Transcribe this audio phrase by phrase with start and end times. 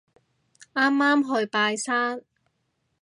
[0.73, 2.23] 啱啱去拜山